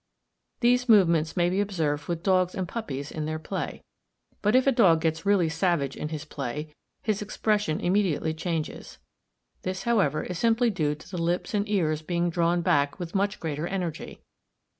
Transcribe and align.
These 0.61 0.89
movements 0.89 1.37
may 1.37 1.47
be 1.51 1.61
observed 1.61 2.07
with 2.07 2.23
dogs 2.23 2.55
and 2.55 2.67
puppies 2.67 3.11
in 3.11 3.25
their 3.25 3.37
play. 3.37 3.83
But 4.41 4.55
if 4.55 4.65
a 4.65 4.71
dog 4.71 5.01
gets 5.01 5.27
really 5.27 5.47
savage 5.47 5.95
in 5.95 6.09
his 6.09 6.25
play, 6.25 6.73
his 7.03 7.21
expression 7.21 7.79
immediately 7.79 8.33
changes. 8.33 8.97
This, 9.61 9.83
however, 9.83 10.23
is 10.23 10.39
simply 10.39 10.71
due 10.71 10.95
to 10.95 11.07
the 11.07 11.19
lips 11.21 11.53
and 11.53 11.69
ears 11.69 12.01
being 12.01 12.31
drawn 12.31 12.63
back 12.63 12.97
with 12.97 13.13
much 13.13 13.39
greater 13.39 13.67
energy. 13.67 14.23